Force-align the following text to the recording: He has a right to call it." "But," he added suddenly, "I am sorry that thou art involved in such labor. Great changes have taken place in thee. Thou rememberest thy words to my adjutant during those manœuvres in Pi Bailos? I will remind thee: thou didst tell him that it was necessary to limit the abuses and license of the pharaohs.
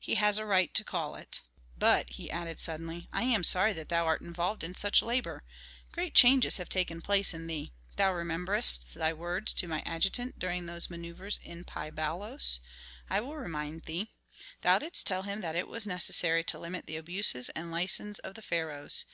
He 0.00 0.16
has 0.16 0.36
a 0.36 0.44
right 0.44 0.74
to 0.74 0.82
call 0.82 1.14
it." 1.14 1.42
"But," 1.78 2.10
he 2.10 2.28
added 2.28 2.58
suddenly, 2.58 3.08
"I 3.12 3.22
am 3.22 3.44
sorry 3.44 3.72
that 3.74 3.88
thou 3.88 4.04
art 4.04 4.20
involved 4.20 4.64
in 4.64 4.74
such 4.74 5.00
labor. 5.00 5.44
Great 5.92 6.12
changes 6.12 6.56
have 6.56 6.68
taken 6.68 7.00
place 7.00 7.32
in 7.32 7.46
thee. 7.46 7.72
Thou 7.94 8.12
rememberest 8.12 8.94
thy 8.94 9.12
words 9.12 9.52
to 9.52 9.68
my 9.68 9.84
adjutant 9.86 10.40
during 10.40 10.66
those 10.66 10.88
manœuvres 10.88 11.38
in 11.40 11.62
Pi 11.62 11.92
Bailos? 11.92 12.58
I 13.08 13.20
will 13.20 13.36
remind 13.36 13.82
thee: 13.82 14.10
thou 14.62 14.80
didst 14.80 15.06
tell 15.06 15.22
him 15.22 15.40
that 15.42 15.54
it 15.54 15.68
was 15.68 15.86
necessary 15.86 16.42
to 16.42 16.58
limit 16.58 16.86
the 16.86 16.96
abuses 16.96 17.48
and 17.50 17.70
license 17.70 18.18
of 18.18 18.34
the 18.34 18.42
pharaohs. 18.42 19.04